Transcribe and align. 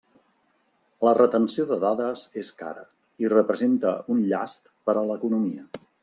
La 1.07 1.11
retenció 1.17 1.65
de 1.71 1.75
dades 1.83 2.23
és 2.43 2.49
cara 2.61 2.85
i 3.25 3.29
representa 3.33 3.91
un 4.15 4.23
llast 4.31 4.71
per 4.89 4.97
a 4.99 5.05
l'economia. 5.11 5.67